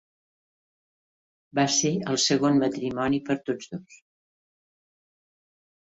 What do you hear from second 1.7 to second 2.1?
ser